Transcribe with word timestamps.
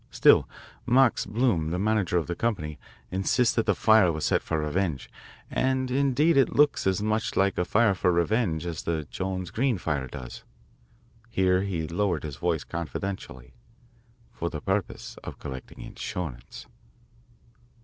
Still, 0.09 0.49
Max 0.87 1.27
Bloom, 1.27 1.69
the 1.69 1.77
manager 1.77 2.17
of 2.17 2.25
this 2.25 2.35
company, 2.35 2.79
insists 3.11 3.53
that 3.53 3.67
the 3.67 3.75
fire 3.75 4.11
was 4.11 4.25
set 4.25 4.41
for 4.41 4.57
revenge, 4.59 5.11
and 5.51 5.91
indeed 5.91 6.37
it 6.37 6.55
looks 6.55 6.87
as 6.87 7.03
much 7.03 7.35
like 7.35 7.55
a 7.59 7.63
fire 7.65 7.93
for 7.93 8.11
revenge 8.11 8.65
as 8.65 8.81
the 8.81 9.05
Jones 9.11 9.51
Green 9.51 9.77
fire 9.77 10.07
does" 10.07 10.43
here 11.29 11.61
he 11.61 11.85
lowered 11.87 12.23
his 12.23 12.37
voice 12.37 12.63
confidentially 12.63 13.53
"for 14.31 14.49
the 14.49 14.59
purpose 14.61 15.17
of 15.23 15.37
collecting 15.37 15.79
insurance. 15.81 16.65